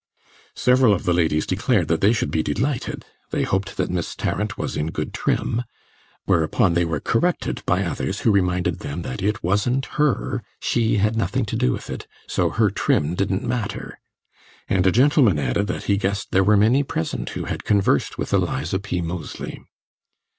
Several 0.55 0.95
of 0.95 1.03
the 1.03 1.13
ladies 1.13 1.45
declared 1.45 1.87
that 1.89 2.01
they 2.01 2.11
should 2.11 2.31
be 2.31 2.41
delighted 2.41 3.05
they 3.29 3.43
hoped 3.43 3.77
that 3.77 3.91
Miss 3.91 4.15
Tarrant 4.15 4.57
was 4.57 4.75
in 4.75 4.87
good 4.87 5.13
trim; 5.13 5.61
whereupon 6.25 6.73
they 6.73 6.83
were 6.85 6.99
corrected 6.99 7.61
by 7.67 7.83
others, 7.83 8.21
who 8.21 8.31
reminded 8.31 8.79
them 8.79 9.03
that 9.03 9.21
it 9.21 9.43
wasn't 9.43 9.85
her 10.01 10.41
she 10.59 10.97
had 10.97 11.15
nothing 11.15 11.45
to 11.45 11.55
do 11.55 11.71
with 11.71 11.91
it 11.91 12.07
so 12.25 12.49
her 12.49 12.71
trim 12.71 13.13
didn't 13.13 13.43
matter; 13.43 13.99
and 14.67 14.87
a 14.87 14.91
gentleman 14.91 15.37
added 15.37 15.67
that 15.67 15.83
he 15.83 15.97
guessed 15.97 16.31
there 16.31 16.43
were 16.43 16.57
many 16.57 16.81
present 16.81 17.29
who 17.37 17.45
had 17.45 17.63
conversed 17.63 18.17
with 18.17 18.33
Eliza 18.33 18.79
P. 18.79 19.01
Moseley. 19.01 19.61